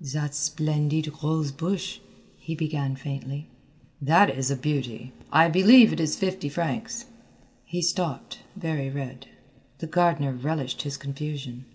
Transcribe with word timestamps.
"That 0.00 0.34
splendid 0.34 1.22
rose 1.22 1.52
bush," 1.52 2.00
he 2.36 2.56
began 2.56 2.96
faintly. 2.96 3.46
"That 4.02 4.28
is 4.28 4.50
a 4.50 4.56
beauty. 4.56 5.12
I 5.30 5.46
believe 5.48 5.92
it 5.92 6.00
is 6.00 6.16
fifty 6.16 6.48
francs" 6.48 7.04
He 7.64 7.80
stopped, 7.80 8.40
very 8.56 8.90
red. 8.90 9.28
The 9.78 9.86
gardener 9.86 10.32
relished 10.32 10.82
his 10.82 10.96
confusion. 10.96 11.66